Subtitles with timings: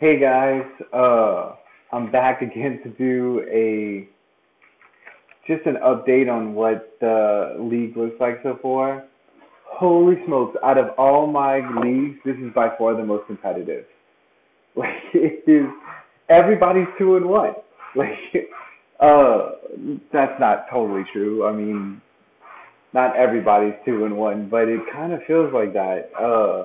[0.00, 1.52] Hey guys, uh,
[1.92, 4.08] I'm back again to do a
[5.46, 9.04] just an update on what the league looks like so far.
[9.64, 10.56] Holy smokes!
[10.64, 13.84] Out of all my leagues, this is by far the most competitive.
[14.76, 15.70] Like it is,
[16.28, 17.52] everybody's two and one.
[17.94, 18.50] Like,
[18.98, 19.50] uh,
[20.12, 21.46] that's not totally true.
[21.46, 22.02] I mean,
[22.92, 26.10] not everybody's two and one, but it kind of feels like that.
[26.20, 26.64] Uh,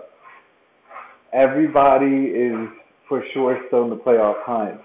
[1.32, 2.68] everybody is
[3.10, 4.80] for sure still in the playoff hunt.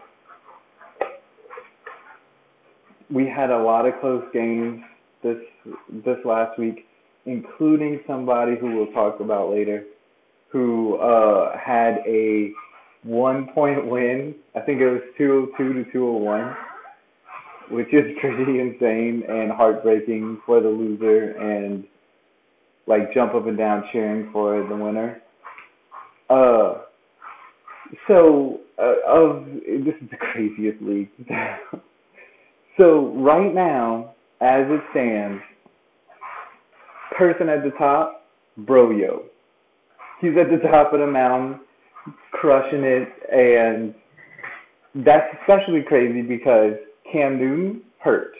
[3.12, 4.80] We had a lot of close games
[5.22, 5.36] this
[6.04, 6.86] this last week,
[7.26, 9.84] including somebody who we'll talk about later,
[10.48, 12.50] who uh, had a
[13.04, 14.34] one point win.
[14.56, 16.56] I think it was two oh two to two oh one,
[17.70, 21.84] which is pretty insane and heartbreaking for the loser and
[22.86, 25.20] like jump up and down cheering for the winner.
[26.30, 26.84] Uh,
[28.08, 31.10] so uh, of this is the craziest league.
[32.78, 35.42] so right now, as it stands,
[37.16, 38.24] person at the top,
[38.60, 39.22] Broyo.
[40.20, 41.60] He's at the top of the mountain,
[42.32, 43.94] crushing it, and
[45.04, 46.72] that's especially crazy because
[47.10, 48.32] Cam Newton hurt,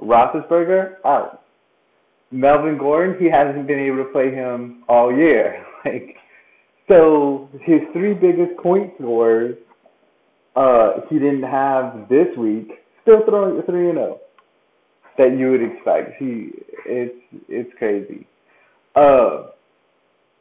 [0.00, 1.42] Roethlisberger out,
[2.30, 5.64] Melvin Gordon he hasn't been able to play him all year.
[5.84, 6.16] Like
[6.88, 9.56] so his three biggest point scorers,
[10.56, 12.70] uh, he didn't have this week.
[13.02, 14.18] Still throwing three and zero.
[14.18, 14.24] Oh.
[15.18, 16.16] That you would expect.
[16.18, 16.50] He,
[16.86, 17.14] it's
[17.48, 18.26] it's crazy.
[18.94, 19.48] Uh,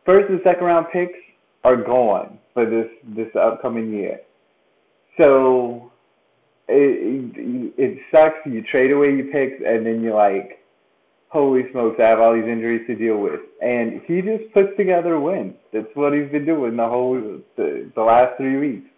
[0.06, 1.18] first and second round picks
[1.64, 4.20] are gone for this this upcoming year.
[5.18, 5.92] So
[6.68, 8.38] it, it it sucks.
[8.46, 10.60] You trade away your picks, and then you're like,
[11.30, 13.40] holy smokes, I have all these injuries to deal with.
[13.62, 15.56] And he just puts together wins.
[15.74, 17.16] That's what he's been doing the whole
[17.56, 18.90] the, the last three weeks.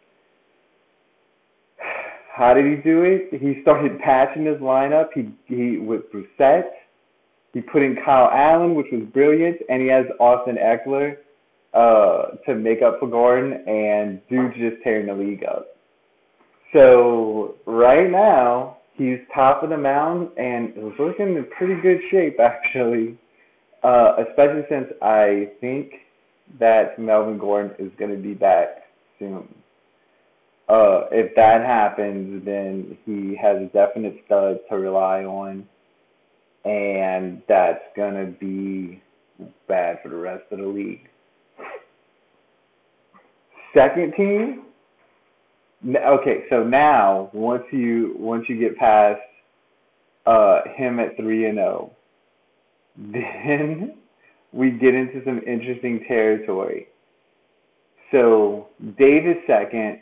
[2.36, 3.40] How did he do it?
[3.42, 5.08] He started patching his lineup.
[5.14, 6.64] He he with Brissett.
[7.54, 11.18] He put in Kyle Allen, which was brilliant, and he has Austin Ekeler
[11.74, 15.68] uh, to make up for Gordon, and dude's just tearing the league up.
[16.74, 23.18] So right now, he's top of the mound and looking in pretty good shape actually.
[23.82, 25.94] Uh, especially since I think
[26.60, 28.84] that Melvin Gordon is going to be back
[29.18, 29.48] soon.
[30.68, 35.66] Uh, if that happens, then he has a definite stud to rely on,
[36.66, 39.02] and that's going to be
[39.68, 41.08] bad for the rest of the league.
[43.74, 44.66] Second team,
[45.88, 49.22] Okay, so now once you once you get past
[50.26, 51.92] uh him at three and oh,
[52.98, 53.96] then
[54.52, 56.88] we get into some interesting territory.
[58.12, 60.00] So Dave is second,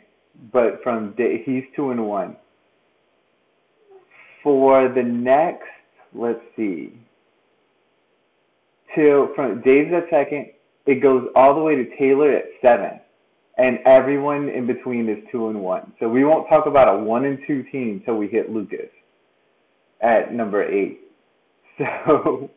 [0.52, 2.36] but from Dave, he's two and one.
[4.42, 5.68] For the next,
[6.12, 6.92] let's see,
[8.96, 10.46] till from Dave's at second,
[10.86, 12.98] it goes all the way to Taylor at seven
[13.58, 15.92] and everyone in between is two and one.
[15.98, 18.88] So we won't talk about a one and two team until we hit Lucas
[20.00, 21.00] at number eight.
[22.06, 22.50] So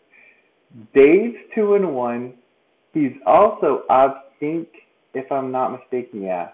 [0.95, 2.34] Dave's two and one.
[2.94, 4.07] He's also, I
[4.40, 4.67] think,
[5.13, 6.50] if I'm not mistaken, yeah,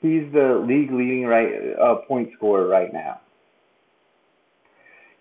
[0.00, 1.48] he's the league leading right
[1.82, 3.20] uh, point scorer right now.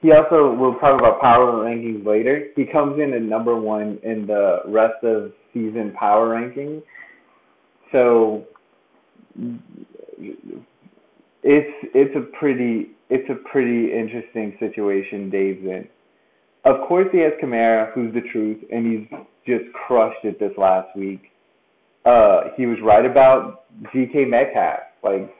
[0.01, 2.47] He also we'll talk about power rankings later.
[2.55, 6.83] He comes in at number one in the rest of season power rankings.
[7.91, 8.45] So
[11.43, 15.87] it's it's a pretty it's a pretty interesting situation Dave's in.
[16.63, 20.95] Of course, he has Kamara, who's the truth, and he's just crushed it this last
[20.95, 21.31] week.
[22.05, 24.79] Uh, he was right about DK Metcalf.
[25.03, 25.33] Like,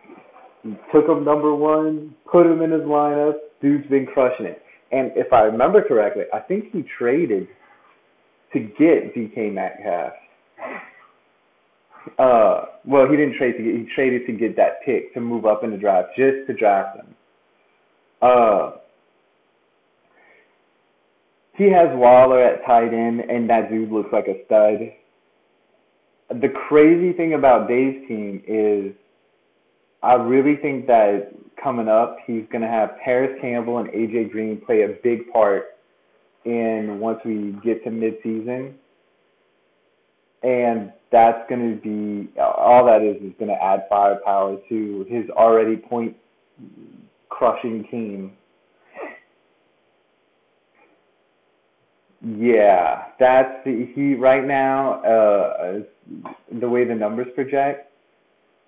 [0.64, 3.34] he took him number one, put him in his lineup.
[3.62, 4.64] Dude's been crushing it.
[4.92, 7.48] And if I remember correctly, I think he traded
[8.54, 10.14] to get DK Metcalf
[12.18, 13.76] uh, well, he didn't trade to get.
[13.76, 16.98] He traded to get that pick to move up in the draft, just to draft
[16.98, 17.16] him.
[18.22, 18.72] Uh,
[21.56, 24.94] he has Waller at tight end, and that dude looks like a stud.
[26.42, 28.94] The crazy thing about Dave's team is,
[30.02, 31.32] I really think that
[31.62, 35.78] coming up, he's going to have Parris Campbell and AJ Green play a big part
[36.46, 38.74] in once we get to midseason
[40.44, 45.30] and that's going to be all that is is going to add firepower to his
[45.32, 46.16] already point
[47.30, 48.34] crushing team.
[52.24, 55.02] Yeah, that's the, he right now.
[55.04, 55.80] Uh,
[56.60, 57.92] the way the numbers project,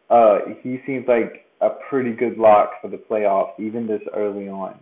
[0.09, 4.77] Uh, he seems like a pretty good lock for the playoffs, even this early on.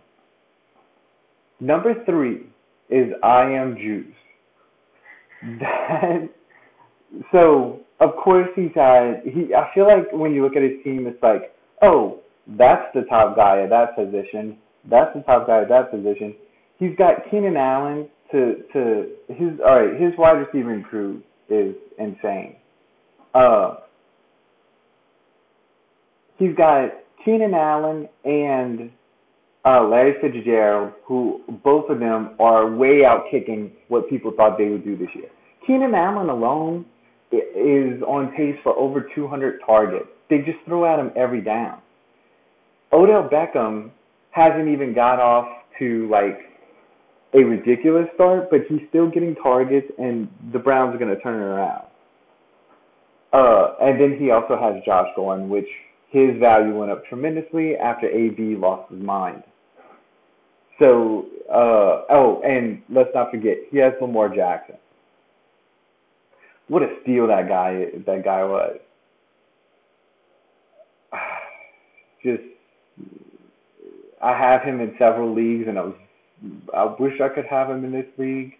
[1.60, 2.46] Number three
[2.90, 4.14] is I am Juice.
[5.60, 6.28] That
[7.30, 11.06] so of course he's had he I feel like when you look at his team
[11.06, 12.20] it's like, oh,
[12.58, 14.58] that's the top guy at that position.
[14.90, 16.34] That's the top guy at that position.
[16.78, 22.56] He's got Keenan Allen to to his all right, his wide receiving crew is insane.
[23.34, 23.76] Uh
[26.38, 26.90] he's got
[27.24, 28.90] Keenan Allen and
[29.64, 34.68] uh, Larry Fitzgerald, who both of them are way out kicking what people thought they
[34.68, 35.28] would do this year.
[35.66, 36.84] Keenan Allen alone
[37.32, 40.08] is on pace for over 200 targets.
[40.30, 41.80] They just throw at him every down.
[42.92, 43.90] Odell Beckham
[44.30, 45.48] hasn't even got off
[45.78, 46.38] to like
[47.34, 51.40] a ridiculous start, but he's still getting targets, and the Browns are going to turn
[51.40, 51.86] it around.
[53.32, 55.68] Uh, and then he also has Josh Gordon, which
[56.10, 59.42] his value went up tremendously after AB lost his mind.
[60.78, 64.76] So, uh, oh, and let's not forget, he has Lamar Jackson.
[66.68, 68.78] What a steal that guy that guy was.
[72.22, 72.42] Just,
[74.22, 75.94] I have him in several leagues, and I was,
[76.74, 78.52] I wish I could have him in this league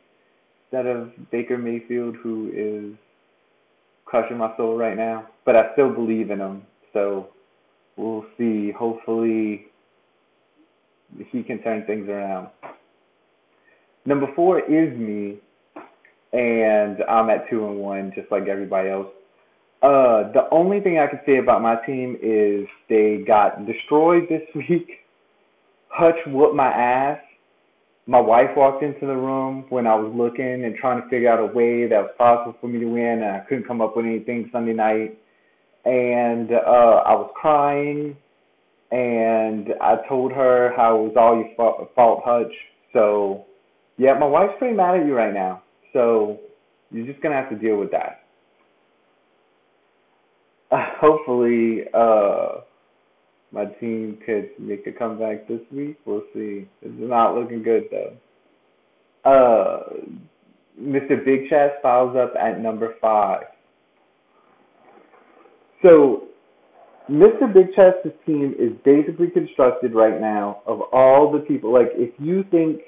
[0.64, 2.98] instead of Baker Mayfield, who is
[4.04, 5.28] crushing my soul right now.
[5.44, 6.62] But I still believe in him,
[6.92, 7.28] so
[7.96, 8.72] we'll see.
[8.72, 9.66] Hopefully,
[11.30, 12.48] he can turn things around.
[14.04, 15.38] Number four is me,
[16.32, 19.08] and I'm at two and one, just like everybody else.
[19.82, 24.42] Uh, the only thing I can say about my team is they got destroyed this
[24.54, 24.88] week.
[25.88, 27.18] Hutch whooped my ass.
[28.06, 31.38] My wife walked into the room when I was looking and trying to figure out
[31.38, 34.06] a way that was possible for me to win, and I couldn't come up with
[34.06, 35.18] anything Sunday night
[35.84, 38.16] and uh, I was crying,
[38.90, 42.52] and I told her how it was all your fault, fault, Hutch.
[42.92, 43.46] So,
[43.98, 45.61] yeah, my wife's pretty mad at you right now.
[45.92, 46.38] So,
[46.90, 48.24] you're just gonna have to deal with that.
[50.70, 52.60] Uh, hopefully, uh,
[53.52, 55.98] my team could make a comeback this week.
[56.06, 56.66] We'll see.
[56.80, 58.16] It's not looking good though.
[59.24, 59.82] Uh,
[60.80, 61.22] Mr.
[61.24, 63.44] Big Chest files up at number five.
[65.82, 66.28] So
[67.10, 67.52] Mr.
[67.52, 71.72] Big Chest's team is basically constructed right now of all the people.
[71.72, 72.80] Like, if you think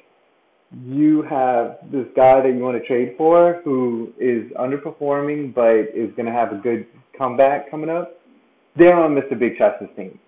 [0.73, 6.15] you have this guy that you want to trade for who is underperforming but is
[6.17, 8.21] going to have a good comeback coming up,
[8.77, 9.39] they're on Mr.
[9.39, 10.19] Big Chest's team.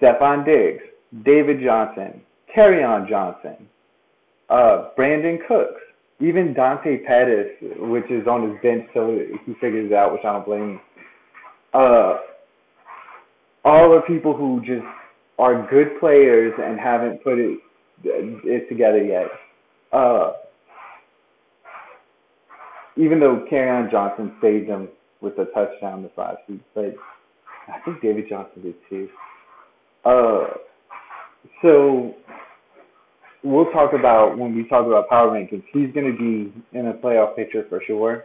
[0.00, 0.82] Stefon Diggs,
[1.24, 2.20] David Johnson,
[2.56, 3.68] Kerryon Johnson,
[4.50, 5.80] uh, Brandin Cooks,
[6.20, 7.46] even Dante Pettis,
[7.78, 10.80] which is on his bench so he figures it out, which I don't blame him.
[11.72, 12.16] Uh,
[13.64, 14.86] all are people who just
[15.38, 17.58] are good players and haven't put it
[18.04, 19.26] it together yet.
[19.92, 20.32] Uh,
[22.96, 24.88] even though Kerryon Johnson saved them
[25.20, 26.94] with a touchdown this last week, but
[27.68, 29.08] I think David Johnson did too.
[30.04, 30.46] Uh,
[31.62, 32.14] so
[33.42, 35.64] we'll talk about when we talk about power rankings.
[35.72, 38.24] He's going to be in a playoff picture for sure,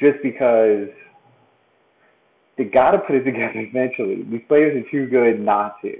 [0.00, 0.88] just because
[2.56, 4.24] they got to put it together eventually.
[4.30, 5.94] These players are too good not to.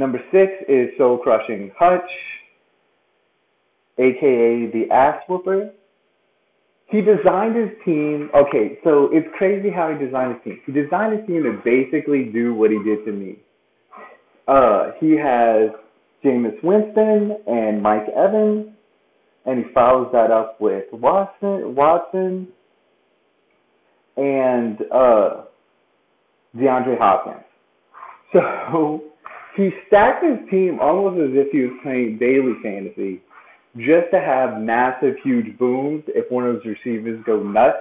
[0.00, 2.10] Number six is Soul Crushing Hutch,
[3.98, 5.72] aka the Ass Whooper.
[6.86, 8.30] He designed his team.
[8.34, 10.60] Okay, so it's crazy how he designed his team.
[10.64, 13.40] He designed his team to basically do what he did to me.
[14.48, 15.68] Uh, he has
[16.24, 18.68] Jameis Winston and Mike Evans,
[19.44, 22.48] and he follows that up with Watson, Watson,
[24.16, 25.42] and uh,
[26.56, 27.44] DeAndre Hopkins.
[28.32, 29.09] So
[29.56, 33.20] he stacked his team almost as if he was playing daily fantasy,
[33.76, 37.78] just to have massive, huge booms if one of his receivers go nuts.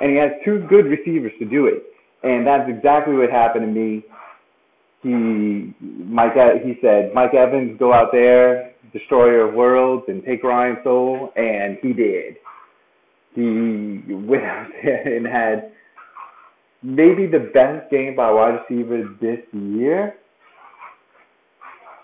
[0.00, 1.82] And he has two good receivers to do it.
[2.22, 4.04] And that's exactly what happened to me
[5.02, 10.78] he Mike he said Mike Evans go out there destroyer of worlds and take Ryan's
[10.84, 12.36] soul and he did.
[13.34, 15.72] He went out there and had
[16.82, 20.14] maybe the best game by wide receiver this year.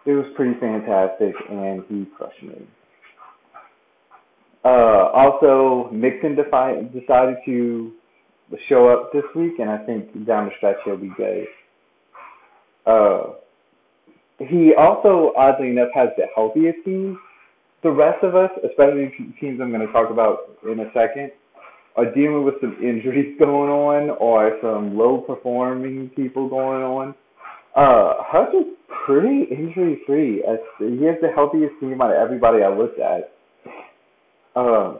[0.09, 2.67] It was pretty fantastic and he crushed me.
[4.65, 7.93] Uh, also, Mixon defi- decided to
[8.71, 11.47] show up this week, and I think down the stretch he'll be good.
[12.87, 13.35] Uh,
[14.38, 17.19] he also, oddly enough, has the healthiest team.
[17.83, 21.33] The rest of us, especially teams I'm going to talk about in a second,
[21.97, 27.15] are dealing with some injuries going on or some low performing people going on.
[27.78, 28.66] Uh, Hutch is
[29.06, 30.42] pretty injury free.
[30.80, 33.30] He has the healthiest team out of everybody I looked at.
[34.56, 34.99] Um,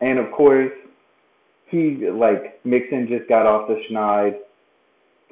[0.00, 0.72] and of course,
[1.70, 4.38] he like Mixon just got off the schneid.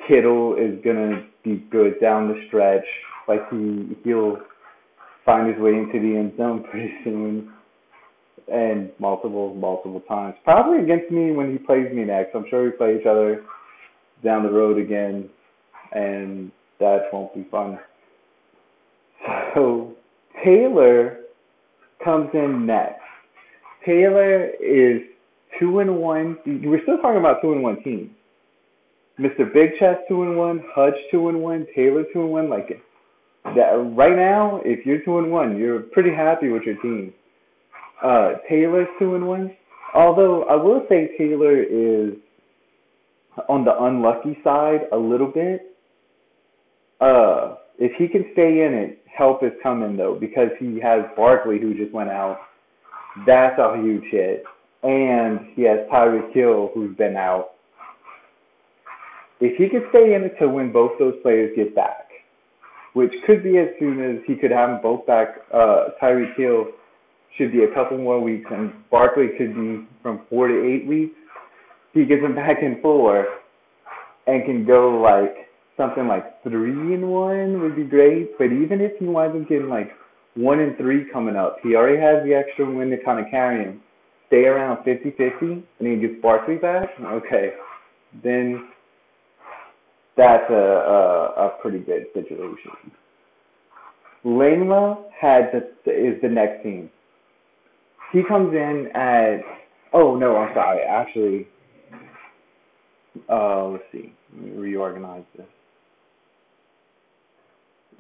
[0.07, 2.85] Kittle is gonna be good down the stretch.
[3.27, 4.37] Like he he'll
[5.25, 7.51] find his way into the end zone pretty soon
[8.53, 10.35] and multiple, multiple times.
[10.45, 12.35] Probably against me when he plays me next.
[12.35, 13.43] I'm sure we play each other
[14.23, 15.31] down the road again,
[15.93, 17.79] and that won't be fun.
[19.55, 19.93] So
[20.45, 21.19] Taylor
[22.05, 23.01] comes in next.
[23.85, 25.03] Taylor is
[25.59, 26.39] two and one.
[26.47, 28.11] We're still talking about two and one teams.
[29.19, 29.53] Mr.
[29.53, 32.49] Big Chest two and one, Hutch two and one, Taylor two and one.
[32.49, 32.69] Like
[33.45, 37.13] that right now, if you're two and one, you're pretty happy with your team.
[38.03, 39.57] Uh, Taylor's two and one.
[39.95, 42.15] Although I will say Taylor is
[43.49, 45.63] on the unlucky side a little bit.
[47.01, 51.59] Uh, if he can stay in it, help is coming though because he has Barkley
[51.61, 52.39] who just went out.
[53.27, 54.45] That's a huge hit,
[54.83, 57.51] and he has Tyreek Hill who's been out.
[59.41, 62.09] If he could stay in it to when both those players get back,
[62.95, 66.67] which could be as soon as he could have them both back, uh, Tyreek Hill
[67.37, 71.15] should be a couple more weeks, and Barkley could be from four to eight weeks.
[71.93, 73.27] He gets him back in four
[74.27, 75.48] and can go like
[75.79, 78.37] something like three and one would be great.
[78.37, 79.91] But even if he winds up getting like
[80.35, 83.65] one and three coming up, he already has the extra win to kind of carry
[83.65, 83.81] him.
[84.27, 86.91] Stay around 50-50, and he gets Barkley back.
[87.03, 87.53] Okay,
[88.23, 88.69] then
[90.19, 92.73] that's a a, a pretty good situation.
[94.25, 96.91] Langma had the, is the next team.
[98.13, 99.41] He comes in at
[99.95, 100.83] oh no, I'm sorry.
[100.83, 101.47] Actually,
[103.31, 104.13] uh, let's see.
[104.35, 105.47] Let me reorganize this.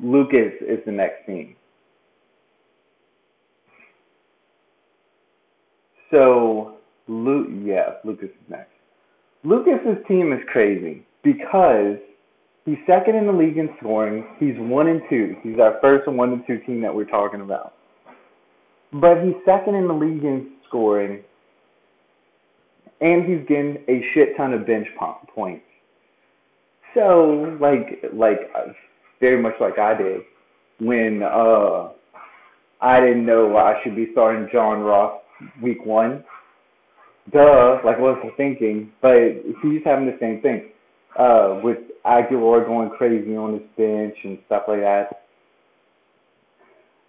[0.00, 1.56] Lucas is the next team.
[6.10, 6.76] So,
[7.06, 8.70] Luke, yeah, Lucas is next.
[9.44, 11.96] Lucas's team is crazy because
[12.64, 14.24] he's second in the league in scoring.
[14.38, 15.36] He's one and two.
[15.42, 17.74] He's our first one and two team that we're talking about
[18.92, 21.22] but he's second in the league in scoring,
[23.00, 24.86] and he's getting a shit ton of bench
[25.34, 25.64] points.
[26.94, 28.50] So, like, like
[29.20, 30.20] very much like I did
[30.80, 31.90] when uh
[32.80, 35.20] I didn't know I should be starting John Ross
[35.62, 36.24] week one.
[37.32, 38.92] Duh, like what was I thinking?
[39.02, 40.70] But he's having the same thing.
[41.18, 45.24] Uh with Agholor going crazy on his bench and stuff like that.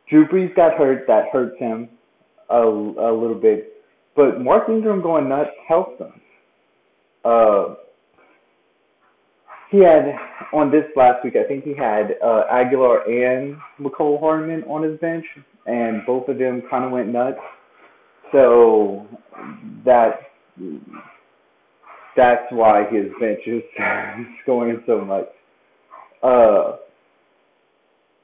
[0.10, 1.06] Drew Brees got hurt.
[1.08, 1.90] That hurts him
[2.50, 3.74] a, a little bit.
[4.16, 6.14] But Mark Ingram going nuts helps him.
[7.24, 7.76] Uh,
[9.70, 10.16] he had
[10.54, 11.36] on this last week.
[11.36, 15.26] I think he had uh, Agholor and Mecole Hardman on his bench,
[15.66, 17.38] and both of them kind of went nuts.
[18.32, 19.08] So
[19.86, 20.12] that
[22.16, 23.62] that's why his bench is
[24.44, 25.28] scoring so much.
[26.22, 26.78] Uh,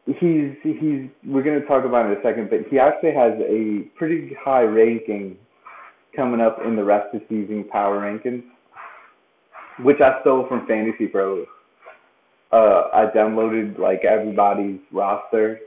[0.06, 3.88] he's he's we're going to talk about in a second, but he actually has a
[3.98, 5.38] pretty high ranking
[6.16, 8.44] coming up in the rest of season power rankings,
[9.80, 11.48] which I stole from Fantasy Pros.
[12.52, 15.60] Uh, I downloaded like everybody's roster,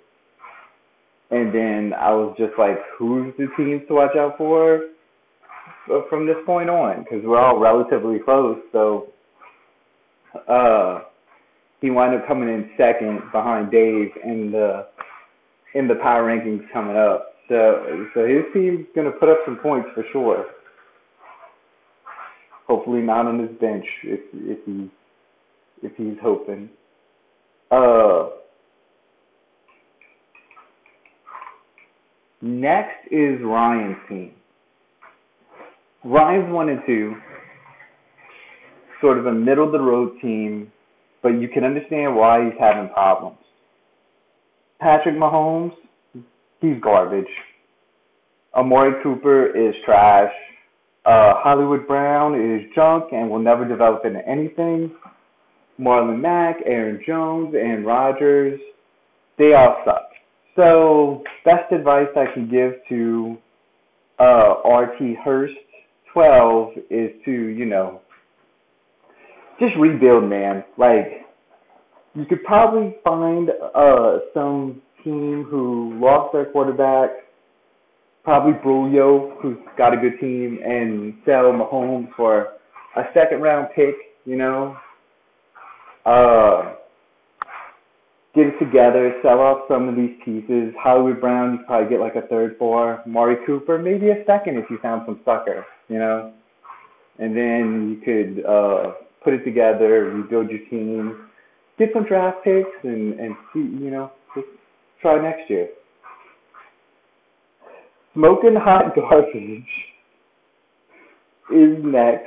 [1.31, 4.83] and then I was just like, who's the teams to watch out for
[6.09, 7.03] from this point on?
[7.03, 9.09] Because we're all relatively close, so.
[10.47, 11.01] Uh,
[11.81, 14.87] he wound up coming in second behind Dave in the
[15.75, 17.35] in the power rankings coming up.
[17.49, 20.47] So so his team's gonna put up some points for sure.
[22.69, 24.91] Hopefully not on his bench if if he
[25.83, 26.69] if he's hoping.
[27.71, 28.31] Uh
[32.41, 34.33] next is Ryan's team.
[36.05, 37.15] Ryan's one and two.
[39.01, 40.71] Sort of a middle of the road team
[41.23, 43.39] but you can understand why he's having problems.
[44.81, 45.73] Patrick Mahomes,
[46.61, 47.27] he's garbage.
[48.55, 50.33] Amari Cooper is trash.
[51.05, 54.93] Uh, Hollywood Brown is junk and will never develop into anything.
[55.81, 58.61] Marlon Mack, Aaron Jones, and Rodgers,
[59.39, 60.11] they all suck.
[60.57, 63.37] So, best advice I can give to
[64.19, 65.55] uh, RT Hurst
[66.13, 68.01] 12 is to, you know,
[69.61, 70.65] just rebuild, man.
[70.77, 71.27] Like
[72.15, 77.11] you could probably find uh some team who lost their quarterback
[78.25, 82.55] probably Brouillot, who's got a good team, and sell Mahomes for
[82.97, 83.95] a second round pick,
[84.25, 84.77] you know.
[86.05, 86.75] Uh,
[88.35, 90.73] get it together, sell off some of these pieces.
[90.79, 93.03] Hollywood Brown, you probably get like a third for.
[93.07, 96.33] Mari Cooper, maybe a second if you found some sucker, you know.
[97.19, 98.93] And then you could uh,
[99.25, 101.29] put it together, rebuild your team,
[101.79, 104.47] get some draft picks, and and see, you know, just
[105.03, 105.69] try next year.
[108.19, 109.63] Smoking hot garbage
[111.53, 112.27] is next.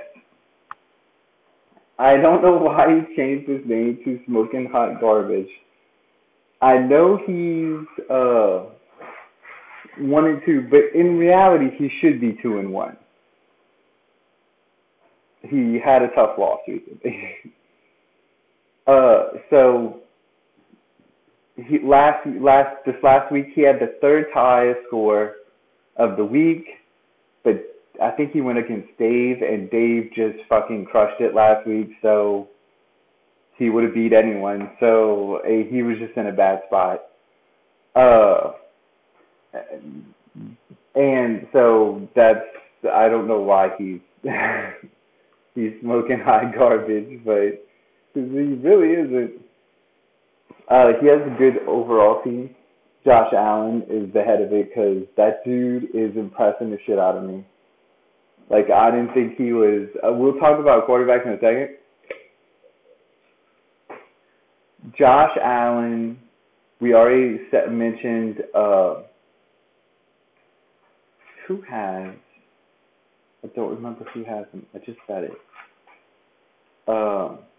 [2.00, 5.50] I don't know why he changed his name to Smoking Hot Garbage.
[6.62, 8.68] I know he's uh
[10.00, 12.96] one and two, but in reality he should be two and one.
[15.42, 17.18] He had a tough loss recently.
[18.88, 20.00] uh so
[21.58, 25.36] he last last this last week he had the third highest score
[25.98, 26.66] of the week,
[27.44, 27.64] but
[28.02, 32.48] I think he went against Dave and Dave just fucking crushed it last week, so
[33.58, 34.72] he would have beat anyone.
[34.80, 37.02] So uh, he was just in a bad spot.
[37.96, 38.52] Uh,
[40.96, 42.40] and so that's
[42.92, 44.00] I don't know why he's
[45.56, 47.64] he's smoking hot garbage, but
[48.14, 49.42] he really isn't.
[50.70, 52.56] Uh, he has a good overall team.
[53.06, 57.18] Josh Allen is the head of it because that dude is impressing the shit out
[57.18, 57.46] of me.
[58.50, 59.88] Like I didn't think he was.
[60.06, 61.78] Uh, we'll talk about quarterbacks in a second.
[64.98, 66.20] Josh Allen,
[66.80, 68.96] we already set, mentioned uh,
[71.48, 72.16] who has.
[73.44, 74.66] I don't remember who has him.
[74.76, 75.32] I just said it.
[76.88, 77.51] Um, huh.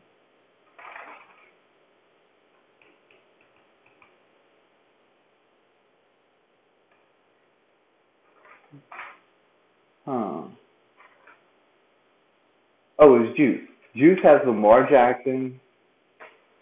[13.04, 13.60] Oh, it was Juice.
[13.96, 15.58] Juice has Lamar Jackson,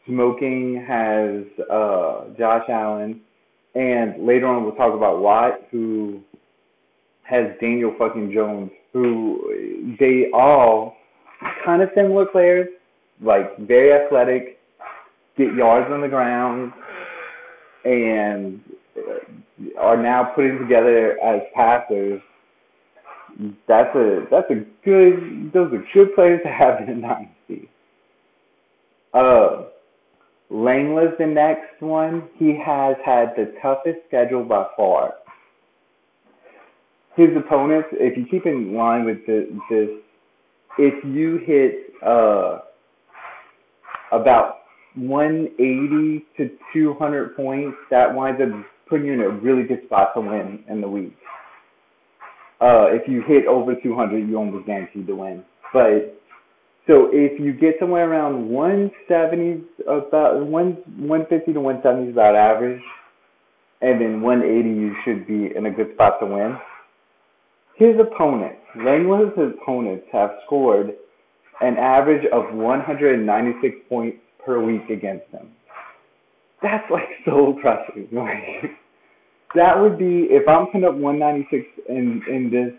[0.07, 3.21] Smoking has uh, Josh Allen,
[3.75, 6.23] and later on we'll talk about Watt, who
[7.25, 10.97] has Daniel fucking Jones, who they all
[11.63, 12.69] kind of similar players,
[13.21, 14.59] like very athletic,
[15.37, 16.73] get yards on the ground,
[17.85, 18.63] and
[19.79, 22.23] are now putting together as passers.
[23.67, 27.71] That's a that's a good those are good players to have in dynasty.
[29.15, 29.65] Uh
[30.51, 32.29] Langla's the next one.
[32.37, 35.15] He has had the toughest schedule by far.
[37.17, 39.89] His opponents, if you keep in line with the, this,
[40.79, 42.61] if you hit uh,
[44.13, 44.61] about
[44.97, 50.21] 180 to 200 points, that winds up putting you in a really good spot to
[50.21, 51.17] win in the week.
[52.61, 55.43] Uh, if you hit over 200, you almost guaranteed to win.
[55.73, 56.21] But
[56.87, 62.83] so if you get somewhere around 170, about one 150 to 170 is about average,
[63.81, 66.59] and then 180 you should be in a good spot to win.
[67.77, 70.91] His opponents, Langland's opponents, have scored
[71.61, 75.49] an average of 196 points per week against him.
[76.63, 78.09] That's like so impressive.
[79.55, 82.73] that would be if I'm putting up 196 in in this,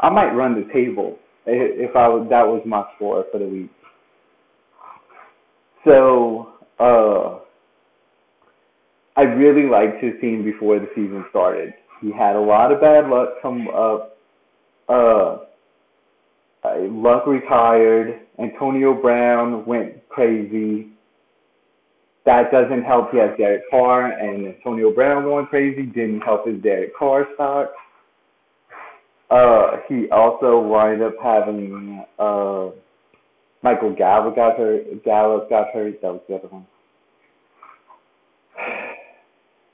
[0.00, 3.70] I might run the table if I was, that was my score for the week.
[5.84, 6.48] So,
[6.80, 7.40] uh,
[9.16, 11.74] I really liked his team before the season started.
[12.00, 14.16] He had a lot of bad luck come up.
[14.88, 15.38] Uh,
[16.90, 18.20] Luck retired.
[18.38, 20.88] Antonio Brown went crazy.
[22.26, 23.10] That doesn't help.
[23.10, 27.72] He has Derek Carr, and Antonio Brown going crazy didn't help his Derek Carr stock.
[29.30, 32.68] Uh, he also wound up having uh,
[33.62, 35.04] Michael Gallup got hurt.
[35.04, 36.00] Gallup got hurt.
[36.02, 36.66] That was the other one.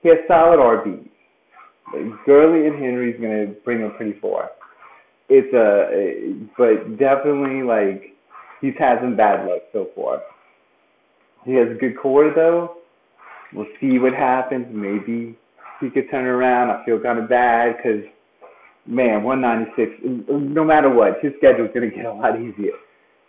[0.03, 1.09] He has solid RBs.
[2.25, 4.51] Gurley and Henry's gonna bring him pretty far.
[5.29, 8.15] It's a, but definitely like
[8.61, 10.21] he's had some bad luck so far.
[11.45, 12.77] He has a good core though.
[13.53, 14.67] We'll see what happens.
[14.71, 15.37] Maybe
[15.81, 16.71] he could turn around.
[16.71, 18.05] I feel kind of bad because
[18.87, 20.27] man, 196.
[20.29, 22.73] No matter what, his schedule is going to get a lot easier.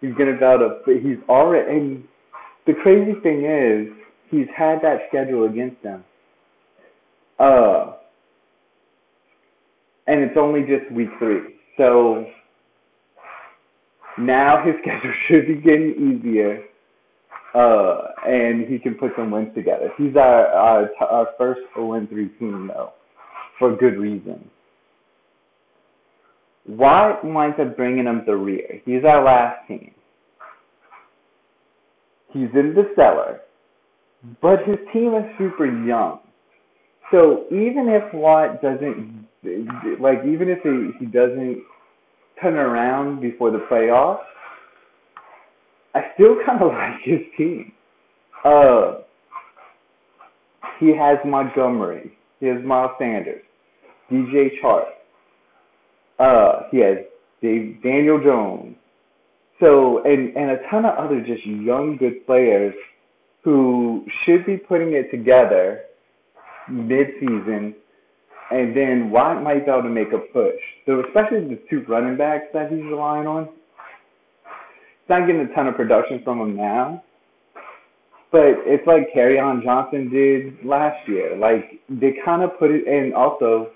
[0.02, 1.00] He's going to be able to.
[1.00, 1.70] He's already.
[1.72, 2.04] And
[2.66, 3.94] the crazy thing is,
[4.30, 6.04] he's had that schedule against them.
[7.40, 7.94] Uh,
[10.08, 11.56] and it's only just week three.
[11.78, 12.26] So
[14.18, 16.64] now his schedule should be getting easier.
[17.54, 19.92] Uh, and he can put some wins together.
[19.98, 22.94] He's our our, our first 0 3 team though,
[23.60, 24.50] for good reason.
[26.68, 28.82] Watt winds up bringing him the rear.
[28.86, 29.92] He's our last team.
[32.32, 33.42] He's in the cellar,
[34.42, 36.20] but his team is super young.
[37.12, 39.28] So even if Watt doesn't,
[40.00, 41.62] like, even if he, he doesn't
[42.42, 44.24] turn around before the playoffs,
[45.94, 47.72] I still kind of like his team.
[48.44, 49.00] Uh,
[50.80, 52.18] he has Montgomery.
[52.40, 53.44] He has Miles Sanders,
[54.12, 54.86] DJ Chark.
[56.20, 56.98] Uh, he has
[57.42, 58.76] Dave, Daniel Jones.
[59.60, 62.74] So and and a ton of other just young good players
[63.44, 65.82] who should be putting it together
[66.70, 67.76] mid-season,
[68.52, 70.60] and then Watt might be able to make a push.
[70.86, 73.50] So especially the two running backs that he's relying on.
[75.12, 77.04] Not getting a ton of production from them now,
[78.32, 81.36] but it's like on Johnson did last year.
[81.36, 83.72] Like they kind of put it, and also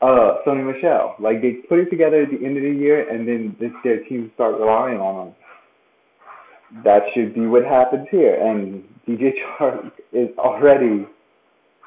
[0.00, 1.16] uh Sony Michel.
[1.18, 4.04] Like they put it together at the end of the year, and then this, their
[4.04, 6.84] team start relying on them.
[6.84, 8.36] That should be what happens here.
[8.40, 11.04] And DJ Chark is already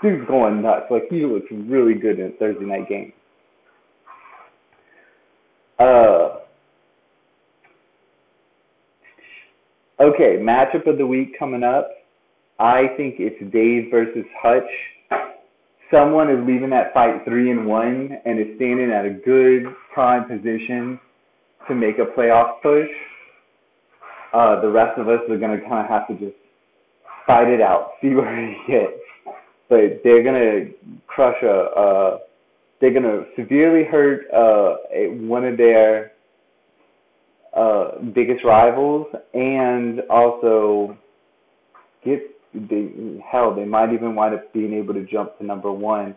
[0.04, 0.88] dude's going nuts.
[0.92, 3.14] Like he looks really good in Thursday night game.
[5.80, 6.07] Uh.
[10.08, 11.90] Okay, matchup of the week coming up.
[12.60, 15.20] I think it's Dave versus Hutch.
[15.92, 20.24] Someone is leaving that fight three and one and is standing at a good prime
[20.24, 21.00] position
[21.68, 22.90] to make a playoff push.
[24.34, 26.38] Uh, the rest of us are gonna kind of have to just
[27.26, 28.98] fight it out, see where he gets
[29.70, 30.72] but they're gonna
[31.08, 31.50] crush a.
[31.50, 32.18] Uh,
[32.80, 36.12] they're gonna severely hurt uh, a, one of their
[37.58, 40.98] uh, biggest rivals, and also
[42.06, 42.20] get
[42.54, 42.90] they
[43.30, 43.56] hell.
[43.56, 46.16] They might even wind up being able to jump to number one,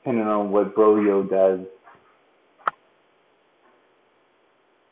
[0.00, 1.66] depending on what Brolio does.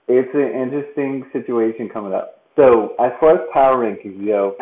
[0.09, 2.43] It's an interesting situation coming up.
[2.57, 4.57] So as far as power rankings go,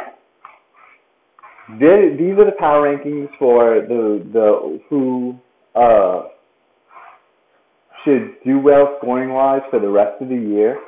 [1.78, 5.36] these are the power rankings for the the who
[5.74, 6.22] uh,
[8.04, 10.78] should do well scoring wise for the rest of the year.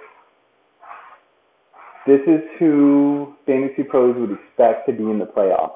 [2.06, 5.70] This is who fantasy pros would expect to be in the playoffs.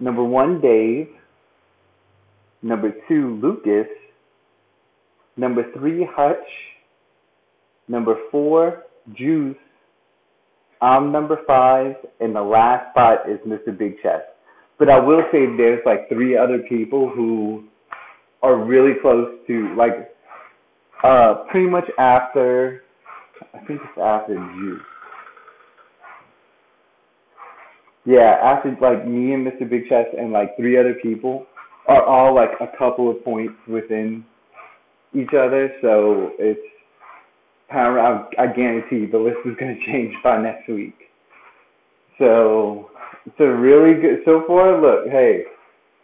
[0.00, 1.08] Number one, Dave.
[2.62, 3.88] Number two, Lucas.
[5.36, 6.36] Number three, Hutch.
[7.88, 9.56] Number four, Juice.
[10.80, 13.76] I'm number five, and the last spot is Mr.
[13.76, 14.24] Big Chest.
[14.78, 17.64] But I will say there's like three other people who
[18.42, 20.12] are really close to like
[21.02, 22.82] uh pretty much after
[23.54, 24.78] I think it's after you.
[28.04, 29.68] Yeah, after like me and Mr.
[29.68, 31.46] Big Chest and like three other people
[31.88, 34.24] are all like a couple of points within
[35.12, 36.60] each other, so it's
[37.68, 40.94] power, I, I guarantee the list is going to change by next week.
[42.18, 42.90] So
[43.26, 44.20] it's a really good.
[44.24, 45.42] So far, look, hey,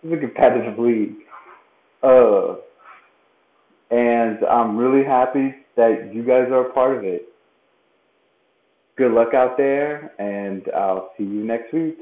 [0.03, 1.14] it's a competitive league.
[2.03, 2.57] Uh,
[3.90, 7.28] and I'm really happy that you guys are a part of it.
[8.96, 11.98] Good luck out there, and I'll see you next week.